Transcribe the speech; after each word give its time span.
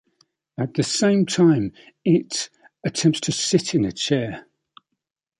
At 0.57 0.73
the 0.73 0.81
same 0.81 1.27
time, 1.27 1.73
"it" 2.03 2.49
attempts 2.83 3.19
to 3.19 3.31
sit 3.31 3.75
in 3.75 3.85
a 3.85 3.91
chair. 3.91 4.47